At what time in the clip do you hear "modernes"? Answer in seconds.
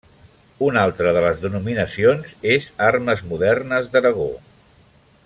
3.35-3.93